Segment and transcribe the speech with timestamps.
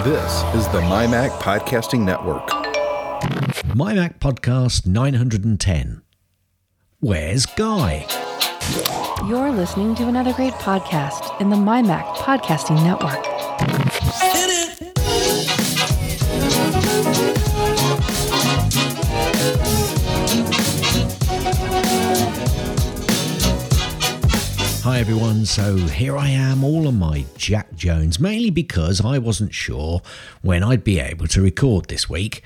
[0.00, 2.48] This is the MyMac Podcasting Network.
[3.68, 6.02] MyMac Podcast 910.
[6.98, 8.06] Where's Guy?
[9.28, 13.91] You're listening to another great podcast in the MyMac Podcasting Network.
[24.82, 29.54] Hi everyone, so here I am all on my Jack Jones, mainly because I wasn't
[29.54, 30.02] sure
[30.40, 32.42] when I'd be able to record this week,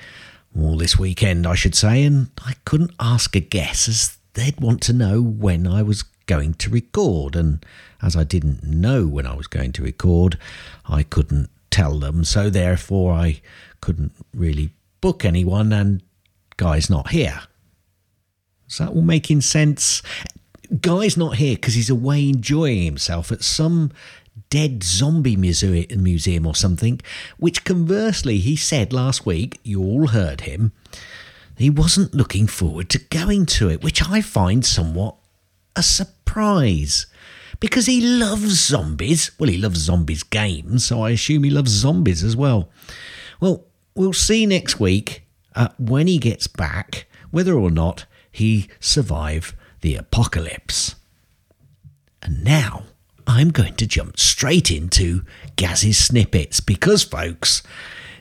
[0.54, 4.82] or this weekend I should say, and I couldn't ask a guess as they'd want
[4.82, 7.64] to know when I was going to record, and
[8.02, 10.38] as I didn't know when I was going to record,
[10.84, 13.40] I couldn't tell them, so therefore I
[13.80, 16.02] couldn't really book anyone, and
[16.58, 17.44] Guy's not here.
[18.68, 20.02] Is that all making sense?
[20.80, 23.92] Guy's not here because he's away enjoying himself at some
[24.50, 25.62] dead zombie muse-
[25.96, 27.00] museum or something,
[27.38, 30.72] which conversely he said last week, you all heard him,
[31.56, 35.16] he wasn't looking forward to going to it, which I find somewhat
[35.74, 37.06] a surprise.
[37.58, 39.30] Because he loves zombies.
[39.38, 42.68] Well, he loves zombies games, so I assume he loves zombies as well.
[43.40, 45.22] Well, we'll see next week
[45.54, 50.96] uh, when he gets back whether or not he survived the apocalypse.
[52.22, 52.84] And now
[53.26, 55.22] I'm going to jump straight into
[55.56, 57.62] Gaz's snippets because, folks,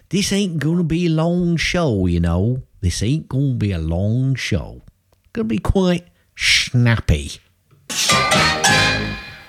[0.10, 2.64] this ain't going to be a long show, you know.
[2.82, 4.84] This ain't going to be a long show.
[5.34, 7.32] Going to be quite snappy.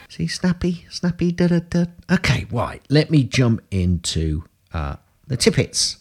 [0.09, 1.85] See, snappy, snappy, da da da.
[2.11, 2.83] Okay, right.
[2.89, 4.97] Let me jump into uh,
[5.27, 5.99] the tippets.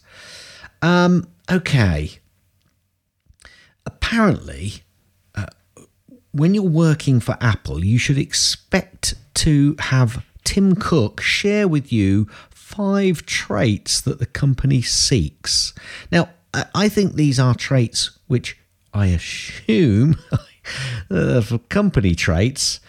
[0.80, 2.18] Um, okay.
[3.84, 4.82] Apparently,
[6.36, 12.26] when you're working for Apple, you should expect to have Tim Cook share with you
[12.50, 15.72] five traits that the company seeks.
[16.12, 16.30] Now,
[16.74, 18.58] I think these are traits which
[18.92, 20.18] I assume
[21.08, 22.80] for company traits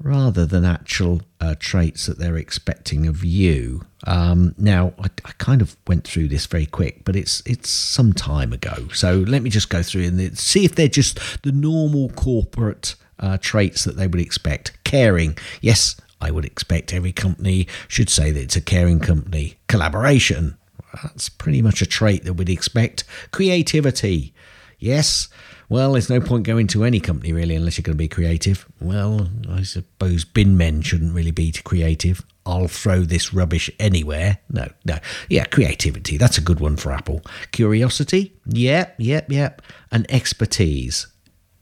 [0.00, 3.84] rather than actual uh, traits that they're expecting of you.
[4.06, 8.14] Um, now, I, I, kind of went through this very quick, but it's it's some
[8.14, 8.88] time ago.
[8.94, 13.36] So let me just go through and see if they're just the normal corporate uh,
[13.40, 14.82] traits that they would expect.
[14.84, 19.58] Caring, yes, I would expect every company should say that it's a caring company.
[19.68, 20.56] Collaboration,
[21.02, 23.04] that's pretty much a trait that we'd expect.
[23.30, 24.32] Creativity,
[24.80, 25.28] yes.
[25.68, 28.66] Well, there's no point going to any company really unless you're going to be creative.
[28.80, 32.24] Well, I suppose bin men shouldn't really be too creative.
[32.44, 34.38] I'll throw this rubbish anywhere.
[34.50, 34.98] No, no.
[35.28, 36.16] Yeah, creativity.
[36.16, 37.22] That's a good one for Apple.
[37.52, 38.34] Curiosity.
[38.46, 39.62] Yep, yep, yep.
[39.92, 41.06] And expertise.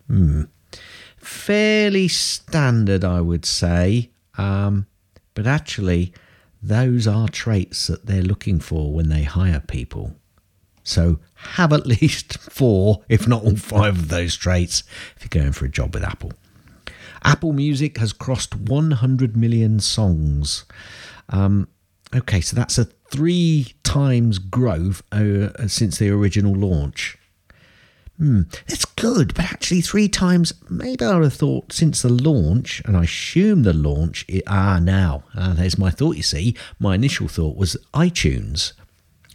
[0.07, 0.45] Hmm.
[1.19, 4.11] Fairly standard, I would say.
[4.39, 4.87] Um,
[5.35, 6.15] but actually,
[6.63, 10.15] those are traits that they're looking for when they hire people.
[10.89, 14.83] So have at least four, if not all five of those traits
[15.17, 16.33] if you're going for a job with Apple.
[17.23, 20.65] Apple Music has crossed 100 million songs.
[21.29, 21.69] Um,
[22.15, 27.19] okay, so that's a three times growth uh, since the original launch.
[28.17, 32.83] Hmm, that's good, but actually, three times, maybe I would have thought since the launch,
[32.85, 36.57] and I assume the launch, it, ah, now, ah, there's my thought, you see.
[36.81, 38.73] My initial thought was iTunes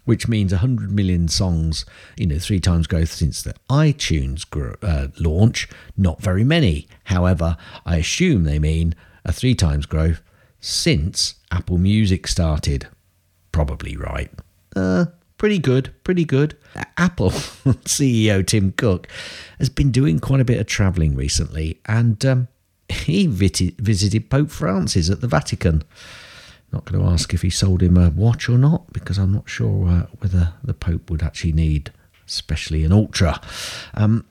[0.06, 1.86] which means 100 million songs,
[2.18, 4.46] you know, three times growth since the iTunes
[4.82, 5.70] uh, launch.
[5.96, 6.88] Not very many.
[7.06, 10.22] However, I assume they mean a three times growth
[10.60, 12.88] since Apple Music started.
[13.52, 14.32] Probably right.
[14.76, 15.06] Uh,
[15.38, 16.58] pretty good, pretty good.
[16.98, 19.08] Apple CEO Tim Cook
[19.60, 22.48] has been doing quite a bit of traveling recently, and um,
[22.90, 25.84] he visited Pope Francis at the Vatican.
[26.74, 29.48] Not going to ask if he sold him a watch or not, because I'm not
[29.48, 31.94] sure uh, whether the Pope would actually need,
[32.28, 33.40] especially an Ultra.
[33.94, 34.26] Um,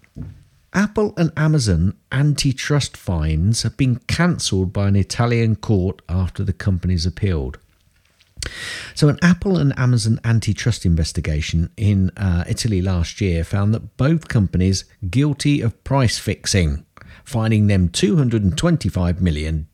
[0.75, 7.07] Apple and Amazon antitrust fines have been cancelled by an Italian court after the companies
[7.07, 7.59] appealed.
[8.95, 14.27] So, an Apple and Amazon antitrust investigation in uh, Italy last year found that both
[14.27, 16.85] companies guilty of price fixing,
[17.25, 19.69] fining them $225 million.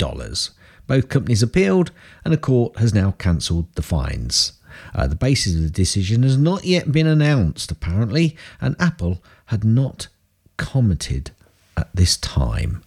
[0.89, 1.93] Both companies appealed,
[2.25, 4.55] and a court has now cancelled the fines.
[4.95, 9.63] Uh, the basis of the decision has not yet been announced, apparently, and Apple had
[9.63, 10.09] not
[10.57, 11.31] commented
[11.77, 12.83] at this time.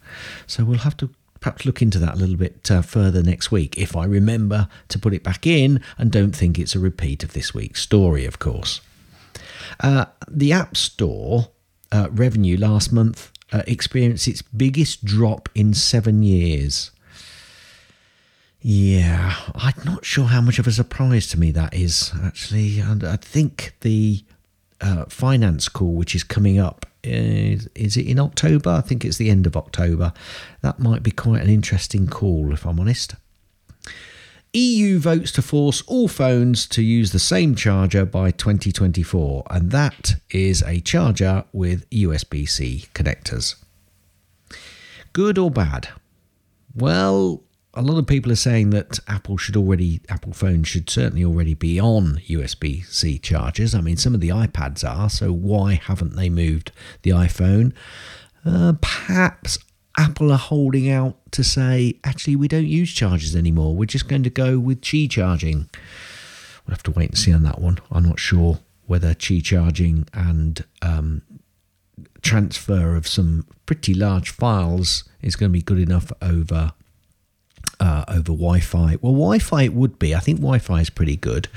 [0.45, 1.09] So we'll have to
[1.39, 4.99] perhaps look into that a little bit uh, further next week if I remember to
[4.99, 8.37] put it back in and don't think it's a repeat of this week's story, of
[8.39, 8.81] course.
[9.79, 11.47] Uh, the App Store
[11.91, 16.91] uh, revenue last month uh, experienced its biggest drop in seven years.
[18.61, 22.79] Yeah, I'm not sure how much of a surprise to me that is, actually.
[22.79, 24.23] And I think the
[24.79, 28.69] uh, finance call, which is coming up, is, is it in October?
[28.69, 30.13] I think it's the end of October.
[30.61, 33.15] That might be quite an interesting call, if I'm honest.
[34.53, 40.15] EU votes to force all phones to use the same charger by 2024, and that
[40.29, 43.55] is a charger with USB C connectors.
[45.13, 45.89] Good or bad?
[46.75, 51.23] Well, a lot of people are saying that Apple should already, Apple phones should certainly
[51.23, 53.73] already be on USB C chargers.
[53.73, 56.71] I mean, some of the iPads are, so why haven't they moved
[57.03, 57.73] the iPhone?
[58.45, 59.57] Uh, perhaps
[59.97, 63.75] Apple are holding out to say, actually, we don't use chargers anymore.
[63.75, 65.69] We're just going to go with Qi charging.
[66.65, 67.79] We'll have to wait and see on that one.
[67.89, 71.21] I'm not sure whether Qi charging and um,
[72.21, 76.73] transfer of some pretty large files is going to be good enough over
[77.81, 78.97] uh, over Wi-Fi.
[79.01, 80.13] Well, Wi-Fi it would be.
[80.13, 81.47] I think Wi-Fi is pretty good.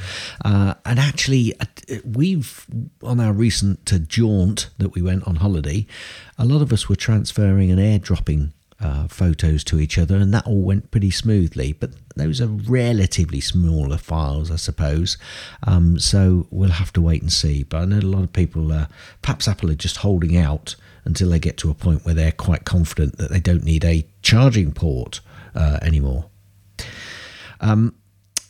[0.44, 1.66] Uh, and actually, uh,
[2.02, 2.66] we've
[3.02, 5.86] on our recent uh, jaunt that we went on holiday,
[6.38, 10.46] a lot of us were transferring and airdropping uh, photos to each other, and that
[10.46, 11.74] all went pretty smoothly.
[11.74, 15.18] But those are relatively smaller files, I suppose.
[15.64, 17.64] Um, so we'll have to wait and see.
[17.64, 18.86] But I know a lot of people, uh,
[19.20, 20.74] perhaps Apple are just holding out
[21.04, 24.06] until they get to a point where they're quite confident that they don't need a
[24.22, 25.20] charging port
[25.54, 26.26] uh, anymore.
[27.60, 27.94] Um,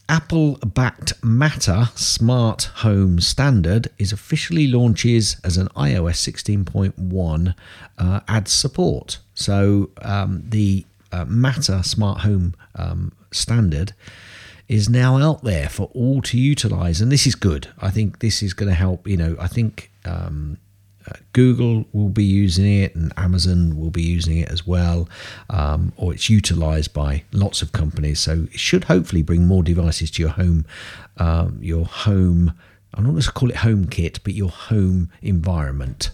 [0.09, 7.55] Apple backed Matter Smart Home Standard is officially launches as an iOS 16.1
[7.97, 9.19] uh, adds support.
[9.35, 13.95] So um, the uh, Matter Smart Home um, Standard
[14.69, 17.69] is now out there for all to utilize, and this is good.
[17.79, 19.07] I think this is going to help.
[19.07, 20.59] You know, I think um,
[21.07, 25.09] uh, Google will be using it and Amazon will be using it as well,
[25.51, 28.21] um, or it's utilized by lots of companies.
[28.21, 30.65] So it should hopefully bring more devices to your home,
[31.19, 32.55] um, your home.
[32.95, 36.11] I'm not going to call it home kit, but your home environment.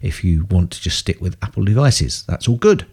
[0.00, 2.86] If you want to just stick with Apple devices, that's all good.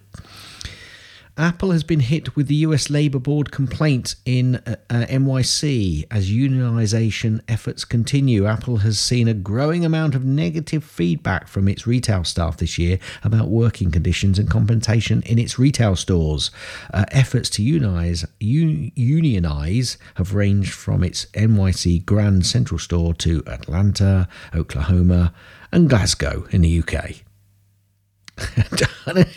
[1.40, 6.30] Apple has been hit with the US Labour Board complaint in uh, uh, NYC as
[6.30, 8.46] unionisation efforts continue.
[8.46, 13.00] Apple has seen a growing amount of negative feedback from its retail staff this year
[13.24, 16.52] about working conditions and compensation in its retail stores.
[16.94, 23.42] Uh, efforts to unionize, un- unionize have ranged from its NYC Grand Central store to
[23.48, 25.34] Atlanta, Oklahoma,
[25.72, 27.24] and Glasgow in the UK.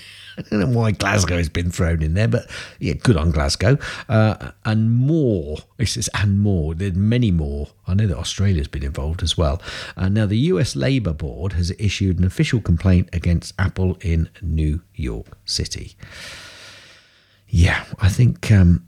[0.39, 2.49] I don't know why Glasgow has been thrown in there, but
[2.79, 3.79] yeah, good on Glasgow.
[4.09, 7.69] Uh, and more, it says and more, there's many more.
[7.87, 9.61] I know that Australia's been involved as well.
[9.97, 14.81] Uh, now, the US Labour Board has issued an official complaint against Apple in New
[14.95, 15.97] York City.
[17.49, 18.87] Yeah, I think um,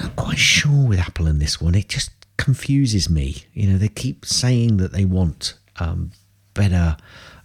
[0.00, 1.74] I'm quite sure with Apple in this one.
[1.74, 3.44] It just confuses me.
[3.52, 6.12] You know, they keep saying that they want um,
[6.54, 6.96] better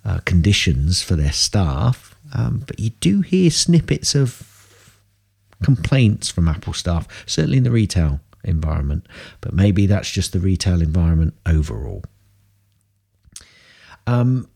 [0.06, 4.48] uh, conditions for their staff um, but you do hear snippets of
[5.63, 9.07] complaints from Apple staff, certainly in the retail environment,
[9.42, 12.04] but maybe that's just the retail environment overall.
[14.07, 14.48] Um,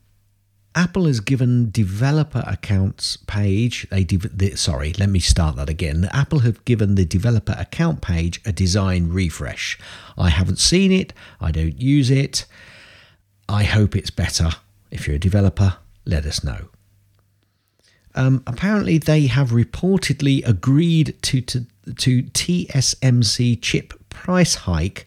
[0.74, 3.88] Apple has given developer accounts page.
[3.90, 6.10] They, de- sorry, let me start that again.
[6.12, 9.80] Apple have given the developer account page a design refresh.
[10.18, 11.14] I haven't seen it.
[11.40, 12.46] I don't use it.
[13.48, 14.50] I hope it's better.
[14.92, 16.68] If you're a developer, let us know.
[18.16, 25.06] Um, apparently, they have reportedly agreed to, to, to TSMC chip price hike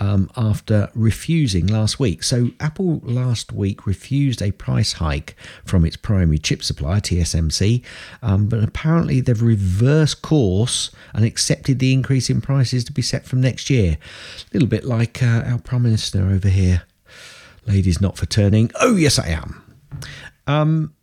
[0.00, 2.22] um, after refusing last week.
[2.22, 7.82] So, Apple last week refused a price hike from its primary chip supplier, TSMC,
[8.22, 13.24] um, but apparently they've reversed course and accepted the increase in prices to be set
[13.24, 13.98] from next year.
[14.40, 16.82] A little bit like uh, our Prime Minister over here.
[17.66, 18.70] Lady's, not for turning.
[18.80, 19.62] Oh, yes, I am.
[20.46, 20.94] Um,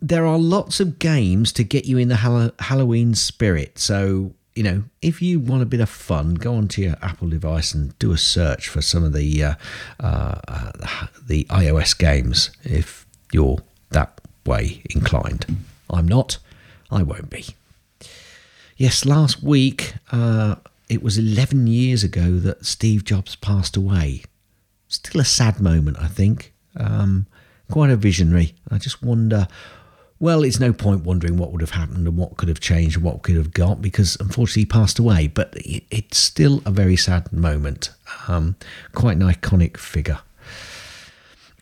[0.00, 3.78] there are lots of games to get you in the Halloween spirit.
[3.78, 7.74] So, you know, if you want a bit of fun, go onto your Apple device
[7.74, 9.54] and do a search for some of the uh,
[10.00, 10.72] uh,
[11.26, 13.58] the iOS games if you're
[13.90, 15.46] that way inclined.
[15.90, 16.38] I'm not.
[16.90, 17.46] I won't be.
[18.76, 20.56] Yes, last week uh,
[20.88, 24.22] it was 11 years ago that Steve Jobs passed away.
[24.88, 26.54] Still a sad moment, I think.
[26.76, 27.26] Um,
[27.70, 28.54] quite a visionary.
[28.70, 29.48] I just wonder
[30.20, 33.04] well, it's no point wondering what would have happened and what could have changed and
[33.04, 35.28] what could have got because unfortunately he passed away.
[35.28, 37.90] But it's still a very sad moment.
[38.26, 38.56] Um,
[38.94, 40.18] quite an iconic figure.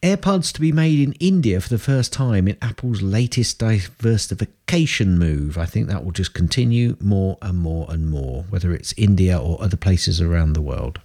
[0.02, 5.58] AirPods to be made in India for the first time in Apple's latest diversification move.
[5.58, 9.60] I think that will just continue more and more and more, whether it's India or
[9.62, 11.00] other places around the world.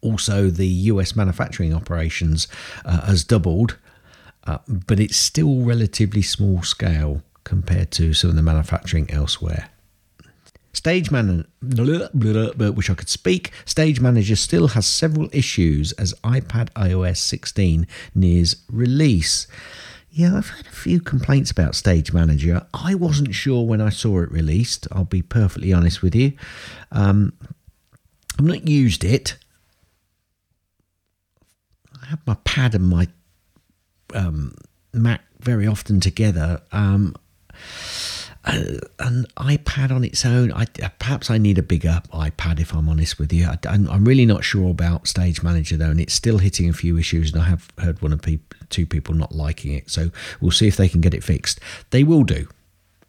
[0.00, 2.46] Also, the US manufacturing operations
[2.84, 3.76] uh, has doubled,
[4.48, 9.68] uh, but it's still relatively small scale compared to some of the manufacturing elsewhere.
[10.72, 17.86] Stage Manager, which I could speak, Stage Manager still has several issues as iPadOS 16
[18.14, 19.46] nears release.
[20.10, 22.66] Yeah, I've had a few complaints about Stage Manager.
[22.72, 26.32] I wasn't sure when I saw it released, I'll be perfectly honest with you.
[26.90, 27.34] Um,
[28.38, 29.36] I've not used it.
[32.02, 33.08] I have my pad and my
[34.14, 34.54] um,
[34.92, 36.60] Mac very often together.
[36.72, 37.14] Um,
[38.44, 40.64] uh, an iPad on its own, I,
[40.98, 43.46] perhaps I need a bigger iPad if I'm honest with you.
[43.46, 46.96] I, am really not sure about Stage Manager though, and it's still hitting a few
[46.96, 47.32] issues.
[47.32, 50.10] And I have heard one of people, two people not liking it, so
[50.40, 51.60] we'll see if they can get it fixed.
[51.90, 52.48] They will do.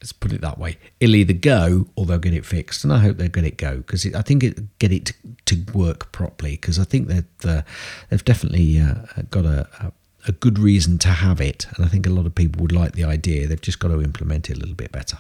[0.02, 0.78] Let's put it that way.
[1.00, 3.78] It'll either go or they'll get it fixed, and I hope they'll get it go
[3.78, 5.14] because I think it get it to,
[5.46, 7.62] to work properly because I think that uh,
[8.10, 8.96] they've definitely uh,
[9.30, 9.92] got a, a
[10.28, 11.66] a good reason to have it.
[11.76, 13.48] And I think a lot of people would like the idea.
[13.48, 15.20] They've just got to implement it a little bit better.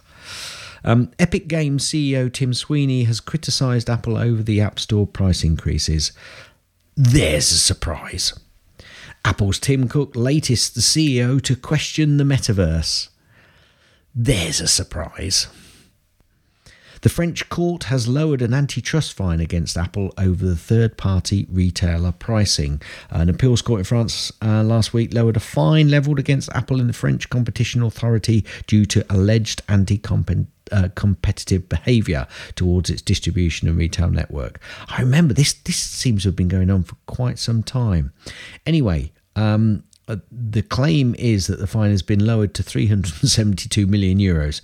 [0.84, 6.12] Um, Epic Games CEO Tim Sweeney has criticised Apple over the App Store price increases.
[6.96, 8.34] There's a surprise.
[9.26, 13.10] Apple's Tim Cook, latest CEO to question the metaverse.
[14.16, 15.48] There's a surprise.
[17.02, 22.12] The French court has lowered an antitrust fine against Apple over the third party retailer
[22.12, 22.82] pricing.
[23.10, 26.90] An appeals court in France uh, last week lowered a fine levelled against Apple and
[26.90, 30.02] the French Competition Authority due to alleged anti
[30.72, 34.60] uh, competitive behaviour towards its distribution and retail network.
[34.88, 35.54] I remember this.
[35.54, 38.12] This seems to have been going on for quite some time.
[38.66, 44.18] Anyway, um, uh, the claim is that the fine has been lowered to 372 million
[44.18, 44.62] euros.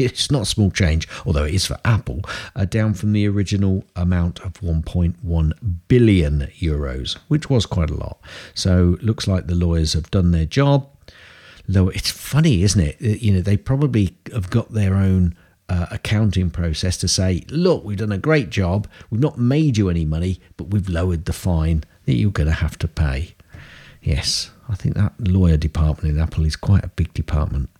[0.00, 2.22] It's not small change, although it is for Apple,
[2.56, 5.52] uh, down from the original amount of 1.1
[5.86, 8.18] billion euros, which was quite a lot.
[8.54, 10.88] So looks like the lawyers have done their job.
[11.68, 12.96] Though it's funny, isn't it?
[13.00, 15.36] Uh, you know, they probably have got their own.
[15.70, 18.88] Uh, accounting process to say, look, we've done a great job.
[19.10, 22.54] We've not made you any money, but we've lowered the fine that you're going to
[22.54, 23.34] have to pay.
[24.00, 27.70] Yes, I think that lawyer department in Apple is quite a big department.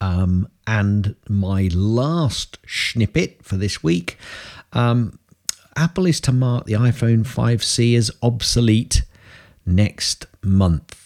[0.00, 4.16] Um, and my last snippet for this week
[4.72, 5.18] um,
[5.76, 9.02] Apple is to mark the iPhone 5C as obsolete
[9.64, 10.96] next month.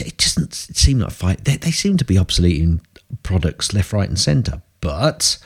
[0.00, 2.80] It doesn't seem like five, they, they seem to be obsolete in
[3.22, 5.38] products left, right, and centre, but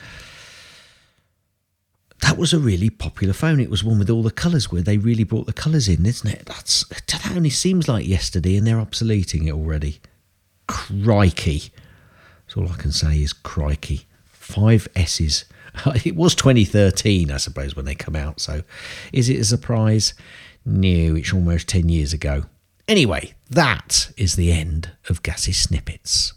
[2.23, 3.59] that was a really popular phone.
[3.59, 6.29] It was one with all the colours where they really brought the colours in, isn't
[6.29, 6.45] it?
[6.45, 9.99] That's that only seems like yesterday, and they're obsoleting it already.
[10.67, 11.71] Crikey!
[12.45, 14.07] That's all I can say is crikey.
[14.25, 15.45] Five S's.
[16.05, 18.39] It was 2013, I suppose, when they come out.
[18.39, 18.61] So,
[19.11, 20.13] is it a surprise?
[20.65, 22.45] No, it's almost 10 years ago.
[22.87, 26.33] Anyway, that is the end of Gaz's snippets.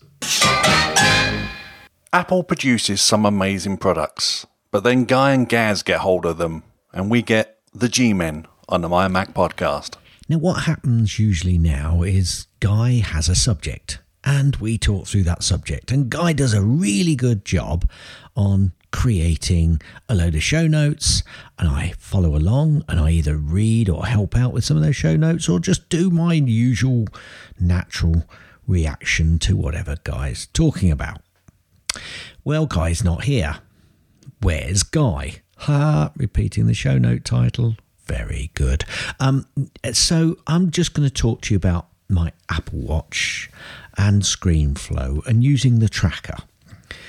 [2.12, 7.10] Apple produces some amazing products but then Guy and Gaz get hold of them, and
[7.10, 9.94] we get the G Men on the My Mac podcast.
[10.28, 15.42] Now, what happens usually now is Guy has a subject, and we talk through that
[15.42, 15.90] subject.
[15.90, 17.88] And Guy does a really good job
[18.36, 19.80] on creating
[20.10, 21.22] a load of show notes,
[21.58, 24.94] and I follow along and I either read or help out with some of those
[24.94, 27.06] show notes or just do my usual
[27.58, 28.24] natural
[28.68, 31.22] reaction to whatever Guy's talking about.
[32.44, 33.60] Well, Guy's not here.
[34.40, 35.42] Where's Guy?
[35.58, 37.76] Ha, repeating the show note title.
[38.06, 38.84] Very good.
[39.18, 39.46] Um,
[39.92, 43.50] so I'm just going to talk to you about my Apple Watch
[43.96, 46.36] and ScreenFlow and using the tracker.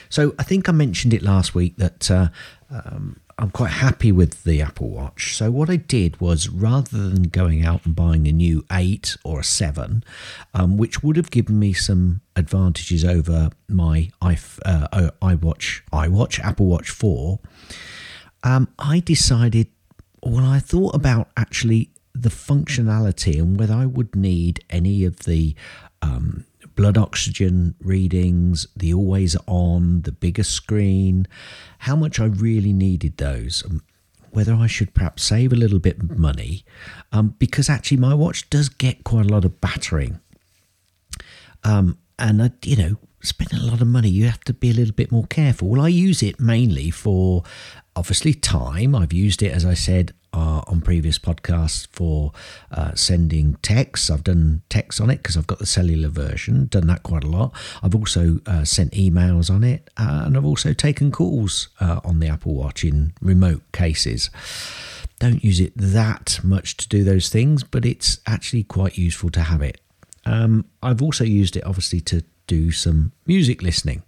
[0.09, 2.29] So I think I mentioned it last week that uh,
[2.69, 5.35] um, I'm quite happy with the Apple Watch.
[5.35, 9.41] So what I did was rather than going out and buying a new 8 or
[9.41, 10.03] a 7,
[10.55, 14.33] um, which would have given me some advantages over my i
[14.65, 17.39] uh, iWatch, iWatch, Apple Watch 4,
[18.43, 19.67] um, I decided,
[20.23, 25.53] when I thought about actually the functionality and whether I would need any of the
[26.01, 26.45] um,
[26.77, 31.27] blood oxygen readings, the always on, the bigger screen,
[31.79, 33.65] how much I really needed those.
[33.65, 33.81] Um,
[34.31, 36.63] whether I should perhaps save a little bit of money,
[37.11, 40.19] um, because actually my watch does get quite a lot of battering.
[41.63, 44.73] Um, and I, you know, spending a lot of money, you have to be a
[44.73, 45.69] little bit more careful.
[45.69, 47.43] Well, I use it mainly for
[47.95, 48.93] obviously time.
[48.93, 52.31] I've used it, as I said, uh, on previous podcasts for
[52.71, 54.09] uh, sending texts.
[54.09, 57.27] I've done text on it because I've got the cellular version, done that quite a
[57.27, 57.53] lot.
[57.81, 62.27] I've also uh, sent emails on it, and I've also taken calls uh, on the
[62.27, 64.29] Apple Watch in remote cases.
[65.19, 69.41] Don't use it that much to do those things, but it's actually quite useful to
[69.41, 69.81] have it.
[70.27, 74.03] Um, I've also used it obviously to do some music listening,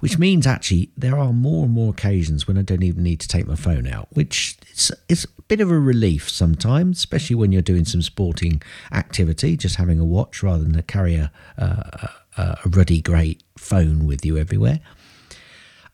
[0.00, 3.28] which means actually there are more and more occasions when I don't even need to
[3.28, 7.50] take my phone out, which is, is a bit of a relief sometimes, especially when
[7.50, 12.58] you're doing some sporting activity, just having a watch rather than carry a, a, a
[12.66, 14.80] ruddy great phone with you everywhere.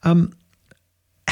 [0.03, 0.35] Um,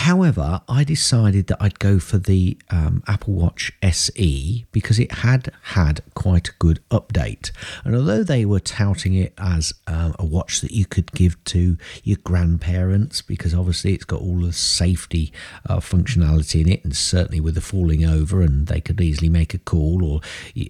[0.02, 5.52] However, I decided that I'd go for the um, Apple Watch SE because it had
[5.62, 7.52] had quite a good update.
[7.84, 11.78] And although they were touting it as um, a watch that you could give to
[12.02, 15.32] your grandparents, because obviously it's got all the safety
[15.68, 19.54] uh, functionality in it, and certainly with the falling over, and they could easily make
[19.54, 20.20] a call, or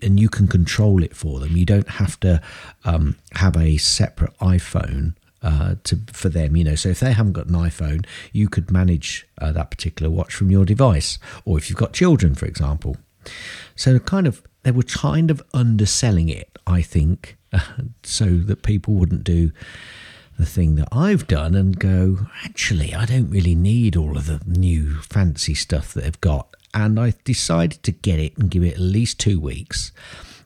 [0.02, 1.56] and you can control it for them.
[1.56, 2.42] You don't have to
[2.84, 6.56] um, have a separate iPhone uh, to for them.
[6.56, 10.10] You know, so if they haven't got an iPhone, you could manage uh, that particular
[10.10, 12.96] watch from your device, or if you've got children, for example.
[13.76, 17.36] So kind of they were kind of underselling it, I think,
[18.02, 19.52] so that people wouldn't do
[20.38, 24.40] the thing that I've done and go, actually, I don't really need all of the
[24.46, 26.56] new fancy stuff that they've got.
[26.74, 29.92] And I decided to get it and give it at least two weeks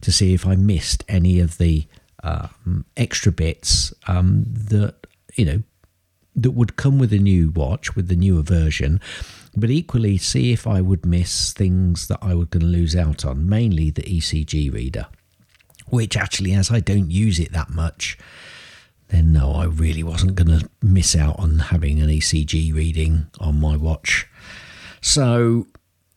[0.01, 1.87] to see if I missed any of the
[2.23, 5.63] um, extra bits um, that you know
[6.35, 9.01] that would come with a new watch with the newer version.
[9.57, 13.25] But equally see if I would miss things that I was going to lose out
[13.25, 15.07] on, mainly the ECG reader,
[15.87, 18.19] which actually, as I don't use it that much,
[19.09, 23.59] then no, I really wasn't going to miss out on having an ECG reading on
[23.59, 24.27] my watch.
[25.01, 25.67] So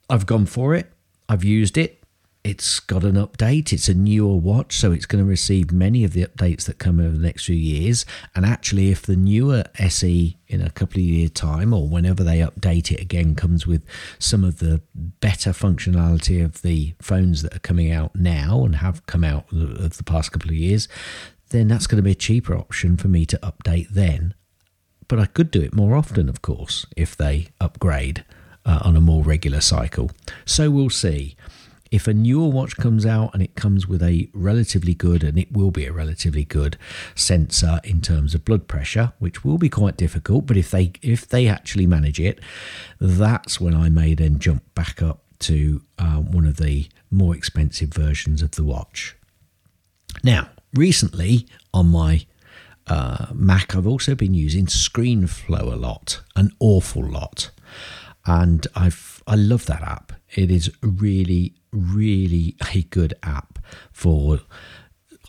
[0.10, 0.92] I've gone for it,
[1.30, 1.99] I've used it,
[2.44, 3.74] it's got an update.
[3.74, 7.00] It's a newer watch, so it's going to receive many of the updates that come
[7.00, 8.06] over the next few years.
[8.34, 12.40] And actually, if the newer SE in a couple of year time or whenever they
[12.40, 13.84] update it again comes with
[14.20, 19.06] some of the better functionality of the phones that are coming out now and have
[19.06, 20.88] come out of the past couple of years,
[21.50, 24.34] then that's going to be a cheaper option for me to update then.
[25.10, 28.24] But I could do it more often, of course, if they upgrade
[28.66, 30.12] uh, on a more regular cycle.
[30.46, 31.36] So we'll see
[31.92, 35.52] if a newer watch comes out and it comes with a relatively good, and it
[35.52, 36.78] will be a relatively good
[37.16, 41.28] sensor in terms of blood pressure, which will be quite difficult, but if they if
[41.28, 42.40] they actually manage it,
[43.00, 47.90] that's when I may then jump back up to um, one of the more expensive
[47.90, 49.16] versions of the watch.
[50.24, 52.26] Now, recently on my
[52.88, 57.52] uh, Mac, I've also been using ScreenFlow a lot, an awful lot,
[58.26, 60.14] and I've I love that app.
[60.36, 63.60] It is really really a good app
[63.92, 64.40] for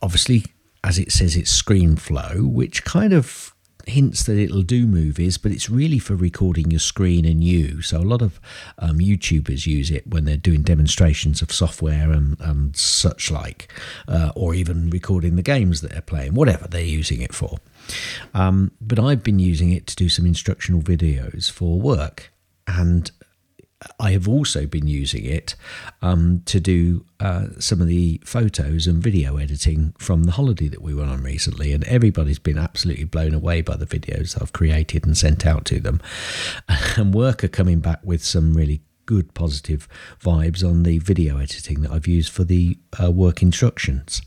[0.02, 0.44] obviously
[0.82, 3.54] as it says it's ScreenFlow which kind of
[3.86, 7.82] hints that it'll do movies but it's really for recording your screen and you.
[7.82, 8.40] So a lot of
[8.78, 13.72] um, youtubers use it when they're doing demonstrations of software and, and such like
[14.08, 17.58] uh, or even recording the games that they're playing whatever they're using it for.
[18.34, 22.32] Um, but i've been using it to do some instructional videos for work.
[22.66, 23.10] And
[23.98, 25.54] I have also been using it
[26.02, 30.82] um, to do uh, some of the photos and video editing from the holiday that
[30.82, 35.06] we went on recently, and everybody's been absolutely blown away by the videos I've created
[35.06, 36.00] and sent out to them.
[36.96, 39.88] And work are coming back with some really good positive
[40.20, 44.22] vibes on the video editing that I've used for the uh, work instructions.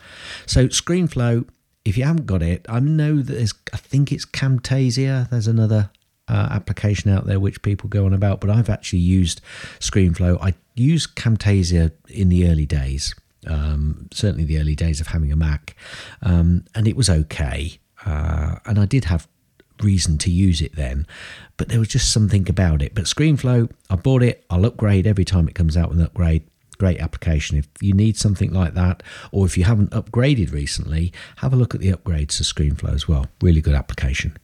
[0.46, 1.48] So ScreenFlow,
[1.86, 5.30] if you haven't got it, I know that there's, I think it's Camtasia.
[5.30, 5.90] There's another
[6.28, 9.42] uh, application out there which people go on about, but I've actually used
[9.80, 10.38] ScreenFlow.
[10.42, 13.14] I used Camtasia in the early days,
[13.48, 15.76] um, certainly the early days of having a Mac,
[16.22, 17.80] um, and it was okay.
[18.06, 19.28] Uh, and I did have
[19.82, 21.06] reason to use it then,
[21.58, 22.96] but there was just something about it.
[22.96, 24.46] But ScreenFlow, I bought it.
[24.50, 26.44] I'll upgrade every time it comes out with an upgrade.
[26.78, 27.58] Great application.
[27.58, 31.76] If you need something like that, or if you haven't upgraded recently, have a look
[31.76, 33.28] at the upgrades to ScreenFlow as well.
[33.42, 34.36] Really good application.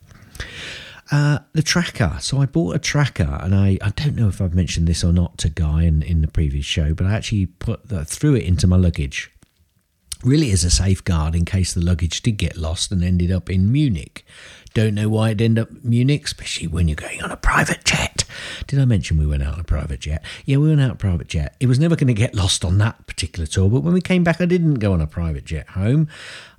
[1.12, 2.18] Uh, the tracker.
[2.20, 5.12] So I bought a tracker, and I, I don't know if I've mentioned this or
[5.12, 8.44] not to Guy in, in the previous show, but I actually put the, threw it
[8.44, 9.32] into my luggage.
[10.24, 13.72] Really, as a safeguard in case the luggage did get lost and ended up in
[13.72, 14.26] Munich.
[14.74, 18.26] Don't know why it ended up Munich, especially when you're going on a private jet.
[18.68, 20.24] Did I mention we went out on a private jet?
[20.46, 21.56] Yeah, we went out on a private jet.
[21.60, 24.24] It was never going to get lost on that particular tour, but when we came
[24.24, 26.08] back, I didn't go on a private jet home.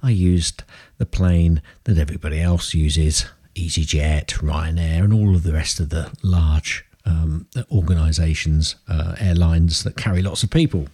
[0.03, 0.65] I used
[0.99, 3.27] the plane that everybody else uses
[3.61, 9.97] EasyJet, Ryanair, and all of the rest of the large um, organisations, uh, airlines that
[9.97, 10.87] carry lots of people.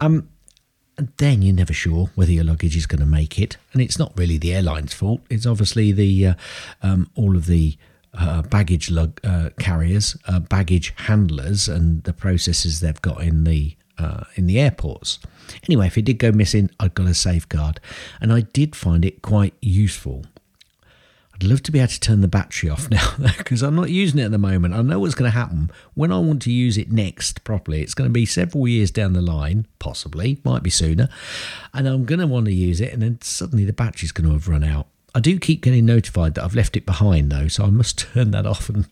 [0.00, 0.28] Um,
[0.98, 3.98] and then you're never sure whether your luggage is going to make it, and it's
[3.98, 5.20] not really the airline's fault.
[5.28, 6.34] It's obviously the uh,
[6.82, 7.76] um, all of the
[8.14, 13.76] uh, baggage lug uh, carriers, uh, baggage handlers, and the processes they've got in the
[13.98, 15.18] uh, in the airports.
[15.68, 17.78] Anyway, if it did go missing, I've got a safeguard,
[18.20, 20.24] and I did find it quite useful.
[21.36, 24.20] I'd love to be able to turn the battery off now because I'm not using
[24.20, 24.74] it at the moment.
[24.74, 27.82] I know what's going to happen when I want to use it next properly.
[27.82, 31.08] It's going to be several years down the line, possibly, might be sooner,
[31.74, 34.32] and I'm going to want to use it, and then suddenly the battery's going to
[34.32, 34.86] have run out.
[35.14, 38.30] I do keep getting notified that I've left it behind though, so I must turn
[38.32, 38.86] that off and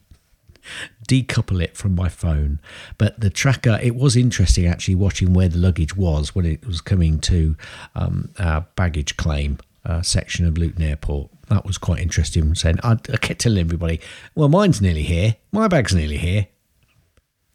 [1.06, 2.60] decouple it from my phone.
[2.98, 6.80] But the tracker, it was interesting actually watching where the luggage was when it was
[6.80, 7.56] coming to
[7.94, 11.30] um, our baggage claim uh, section of Luton Airport.
[11.48, 12.54] That was quite interesting.
[12.54, 14.00] Saying I, I kept telling everybody,
[14.34, 15.36] "Well, mine's nearly here.
[15.52, 16.48] My bag's nearly here."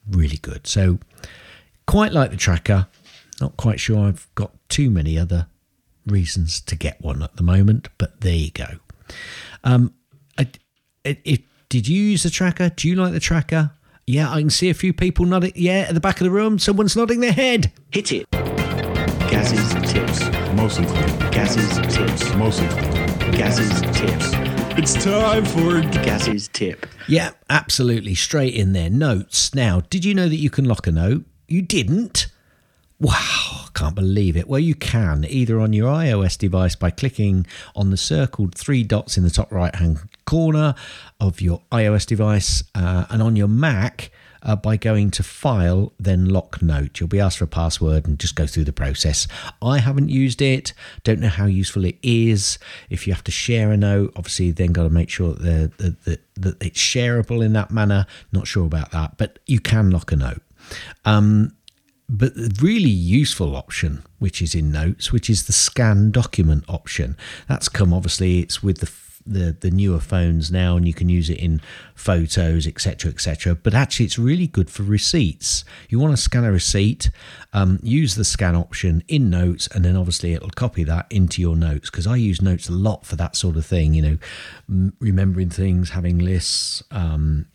[0.09, 0.67] Really good.
[0.67, 0.99] So,
[1.87, 2.87] quite like the tracker.
[3.41, 5.47] Not quite sure I've got too many other
[6.05, 8.67] reasons to get one at the moment, but there you go.
[9.63, 9.93] Um,
[10.37, 10.47] I,
[11.03, 12.69] it, it, did you use the tracker?
[12.69, 13.71] Do you like the tracker?
[14.05, 15.53] Yeah, I can see a few people nodding.
[15.55, 17.71] Yeah, at the back of the room, someone's nodding their head.
[17.91, 18.58] Hit it.
[19.39, 20.19] Gaz's tips.
[20.53, 21.31] Mostly clean.
[21.31, 22.35] Gaz's tips.
[22.35, 23.31] Mostly clean.
[23.31, 24.31] Gaz's tips.
[24.77, 26.85] It's time for Gaz's tip.
[27.07, 28.15] Yeah, absolutely.
[28.15, 28.89] Straight in there.
[28.89, 29.55] Notes.
[29.55, 31.23] Now, did you know that you can lock a note?
[31.47, 32.27] You didn't?
[32.99, 34.49] Wow, I can't believe it.
[34.49, 37.47] Well, you can either on your iOS device by clicking
[37.77, 40.75] on the circled three dots in the top right hand corner
[41.21, 44.11] of your iOS device, uh, and on your Mac
[44.43, 46.99] uh, by going to File, then Lock Note.
[46.99, 49.27] You'll be asked for a password and just go through the process.
[49.61, 50.73] I haven't used it,
[51.03, 52.59] don't know how useful it is.
[52.89, 56.03] If you have to share a note, obviously, then got to make sure that, that,
[56.05, 58.05] that, that it's shareable in that manner.
[58.31, 60.41] Not sure about that, but you can lock a note.
[61.05, 61.55] Um,
[62.09, 67.15] but the really useful option, which is in Notes, which is the scan document option.
[67.47, 68.39] That's come obviously.
[68.39, 68.87] It's with the
[69.29, 71.61] the, the newer phones now, and you can use it in
[71.95, 73.55] photos, etc., etc.
[73.55, 75.63] But actually, it's really good for receipts.
[75.89, 77.11] You want to scan a receipt,
[77.53, 81.55] um, use the scan option in Notes, and then obviously it'll copy that into your
[81.55, 81.89] notes.
[81.89, 83.93] Because I use Notes a lot for that sort of thing.
[83.93, 84.17] You know,
[84.67, 86.83] m- remembering things, having lists.
[86.91, 87.45] Um,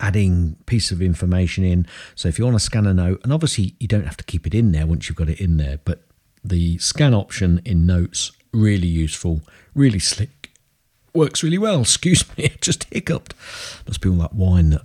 [0.00, 1.84] adding piece of information in.
[2.14, 4.46] So if you want to scan a note, and obviously you don't have to keep
[4.46, 6.04] it in there once you've got it in there, but
[6.44, 9.42] the scan option in notes really useful,
[9.74, 10.30] really slick,
[11.14, 11.80] works really well.
[11.82, 13.34] Excuse me, I just hiccuped.
[13.86, 14.82] Must be all that wine that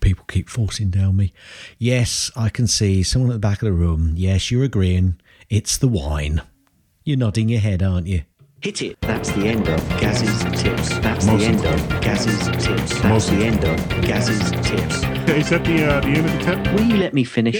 [0.00, 1.32] people keep forcing down me.
[1.78, 4.12] Yes, I can see someone at the back of the room.
[4.16, 5.18] Yes, you're agreeing.
[5.50, 6.42] It's the wine.
[7.04, 8.22] You're nodding your head, aren't you?
[8.60, 9.00] Hit it.
[9.02, 10.88] That's the end of Gaz's tips.
[10.98, 13.00] That's the end of Gaz's tips.
[13.00, 13.36] That's Mostly.
[13.36, 14.96] the end of Gaz's tips.
[15.30, 16.74] Is that the uh, the end of the tip?
[16.74, 17.54] Will you let me finish?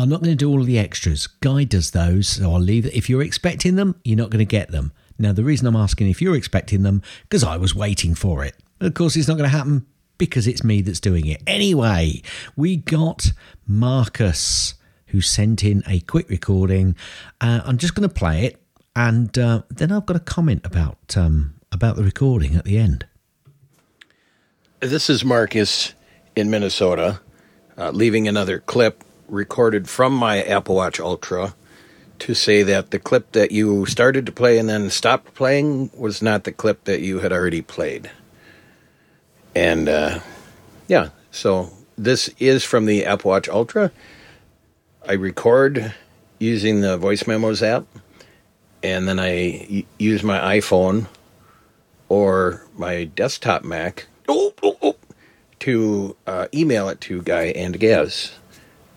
[0.00, 1.26] I'm not going to do all the extras.
[1.26, 2.94] Guy does those, so I'll leave it.
[2.94, 4.92] If you're expecting them, you're not going to get them.
[5.18, 8.54] Now, the reason I'm asking if you're expecting them, because I was waiting for it.
[8.80, 9.84] Of course, it's not going to happen
[10.16, 11.42] because it's me that's doing it.
[11.46, 12.22] Anyway,
[12.56, 13.32] we got
[13.66, 14.72] Marcus
[15.08, 16.96] who sent in a quick recording.
[17.38, 18.62] Uh, I'm just going to play it,
[18.96, 23.06] and uh, then I've got a comment about um, about the recording at the end.
[24.80, 25.92] This is Marcus
[26.34, 27.20] in Minnesota,
[27.76, 31.54] uh, leaving another clip recorded from my Apple Watch Ultra
[32.20, 36.20] to say that the clip that you started to play and then stopped playing was
[36.20, 38.10] not the clip that you had already played.
[39.54, 40.20] And uh,
[40.86, 43.90] yeah, so this is from the Apple Watch Ultra.
[45.08, 45.94] I record
[46.38, 47.86] using the Voice Memos app,
[48.82, 51.06] and then I use my iPhone
[52.08, 54.06] or my desktop Mac
[55.60, 58.32] to uh, email it to Guy and Gaz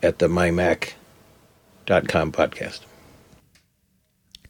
[0.04, 0.92] at the mymac.com
[2.30, 2.80] podcast.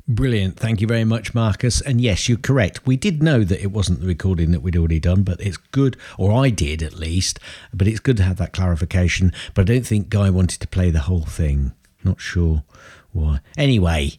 [0.06, 0.58] Brilliant.
[0.58, 1.80] Thank you very much, Marcus.
[1.80, 2.86] And yes, you're correct.
[2.86, 5.96] We did know that it wasn't the recording that we'd already done, but it's good,
[6.18, 7.38] or I did at least,
[7.72, 9.32] but it's good to have that clarification.
[9.54, 11.72] But I don't think Guy wanted to play the whole thing.
[12.02, 12.64] Not sure
[13.12, 13.40] why.
[13.56, 14.18] Anyway,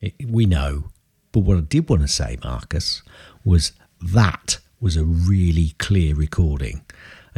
[0.00, 0.84] it, we know.
[1.30, 3.02] But what I did want to say, Marcus,
[3.44, 6.84] was that was a really clear recording.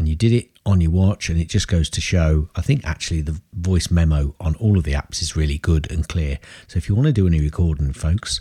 [0.01, 2.49] And you did it on your watch, and it just goes to show.
[2.57, 6.09] I think actually the voice memo on all of the apps is really good and
[6.09, 6.39] clear.
[6.69, 8.41] So if you want to do any recording, folks,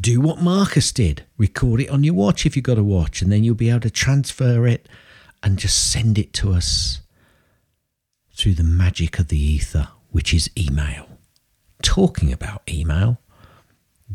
[0.00, 1.24] do what Marcus did.
[1.38, 3.82] Record it on your watch if you've got a watch, and then you'll be able
[3.82, 4.88] to transfer it
[5.44, 7.02] and just send it to us
[8.34, 11.20] through the magic of the ether, which is email.
[11.82, 13.20] Talking about email,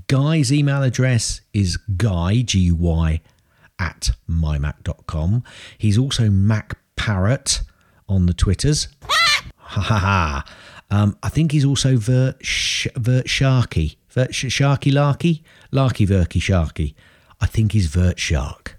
[0.07, 3.21] Guy's email address is guy, G U Y,
[3.79, 5.43] at mymac.com.
[5.77, 7.61] He's also Mac Parrot
[8.09, 8.87] on the Twitters.
[9.57, 10.45] Ha ha ha.
[10.89, 13.97] Um, I think he's also Vert, Sh- Vert Sharky.
[14.09, 15.43] Vert Sh- Sharky Larky?
[15.71, 16.93] Larky Verky Sharky.
[17.41, 18.77] I think he's Vert Shark.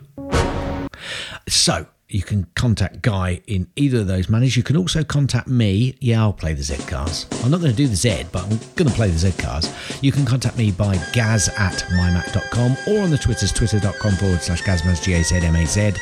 [1.49, 4.57] So you can contact Guy in either of those manners.
[4.57, 5.95] You can also contact me.
[6.01, 7.27] Yeah, I'll play the Z cars.
[7.45, 9.71] I'm not going to do the Z, but I'm going to play the Z cars.
[10.03, 14.63] You can contact me by gaz at mymac.com or on the Twitters, twitter.com forward slash
[14.63, 15.93] gazmaz, G-A-Z-M-A-Z.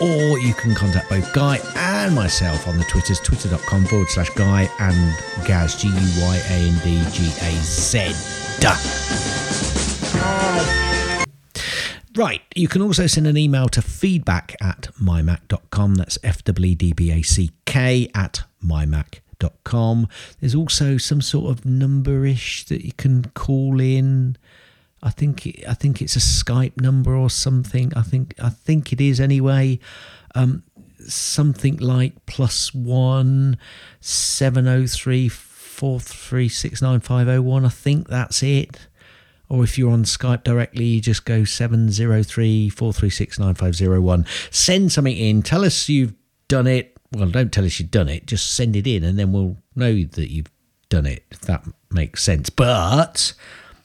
[0.00, 4.68] Or you can contact both Guy and myself on the Twitters, twitter.com forward slash Guy
[4.78, 6.56] and Gaz, G-U-Y-A-N-D-G-A-Z.
[12.16, 12.40] Right.
[12.54, 15.96] You can also send an email to feedback at mymac.com.
[15.96, 20.08] That's F W D B A C K at mymac.com.
[20.40, 24.38] There's also some sort of numberish that you can call in.
[25.02, 27.92] I think I think it's a Skype number or something.
[27.94, 29.78] I think I think it is anyway.
[30.34, 30.62] Um,
[31.06, 33.58] something like plus one
[34.00, 37.66] seven oh three four three six nine five oh one.
[37.66, 38.88] I think that's it
[39.48, 44.26] or if you're on Skype directly, just go 703 436 9501.
[44.50, 45.42] Send something in.
[45.42, 46.14] Tell us you've
[46.48, 46.96] done it.
[47.12, 48.26] Well, don't tell us you've done it.
[48.26, 50.50] Just send it in and then we'll know that you've
[50.88, 52.50] done it, if that makes sense.
[52.50, 53.34] But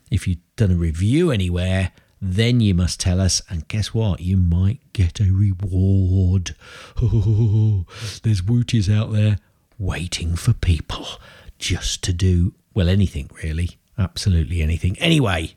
[0.10, 3.42] if you've done a review anywhere, then you must tell us.
[3.50, 4.20] And guess what?
[4.20, 6.56] You might get a reward.
[7.02, 7.86] Oh,
[8.24, 9.38] there's wooties out there
[9.78, 11.08] waiting for people
[11.58, 14.98] just to do, well, anything really absolutely anything.
[15.00, 15.56] Anyway,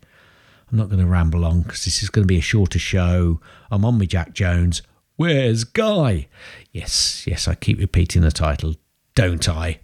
[0.71, 3.41] I'm not going to ramble on because this is going to be a shorter show.
[3.71, 4.83] I'm on me, Jack Jones.
[5.17, 6.29] Where's Guy?
[6.73, 8.75] Yes, yes, I keep repeating the title,
[9.15, 9.81] don't I?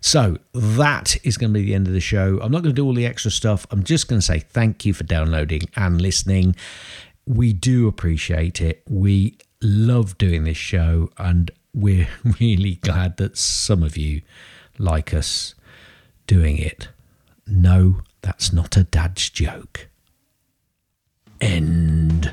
[0.00, 2.40] So that is going to be the end of the show.
[2.42, 3.66] I'm not going to do all the extra stuff.
[3.70, 6.56] I'm just going to say thank you for downloading and listening.
[7.24, 8.82] We do appreciate it.
[8.88, 12.08] We love doing this show, and we're
[12.40, 14.22] really glad that some of you
[14.76, 15.54] like us
[16.26, 16.88] doing it.
[17.46, 19.88] No, that's not a dad's joke.
[21.40, 22.32] End.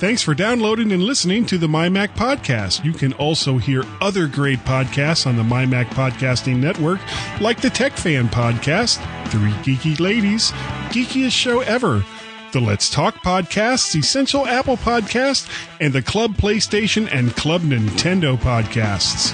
[0.00, 2.84] Thanks for downloading and listening to the MyMac Podcast.
[2.84, 7.00] You can also hear other great podcasts on the MyMac Podcasting Network,
[7.40, 10.50] like the Tech Fan Podcast, Three Geeky Ladies,
[10.90, 12.04] Geekiest Show Ever,
[12.52, 15.48] the Let's Talk Podcasts, Essential Apple Podcast,
[15.80, 19.32] and the Club PlayStation and Club Nintendo Podcasts.